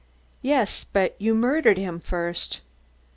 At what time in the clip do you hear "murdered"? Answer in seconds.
1.35-1.77